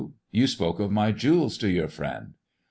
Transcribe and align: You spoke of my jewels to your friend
You 0.31 0.47
spoke 0.47 0.79
of 0.79 0.89
my 0.91 1.11
jewels 1.11 1.59
to 1.59 1.69
your 1.69 1.87
friend 1.87 2.33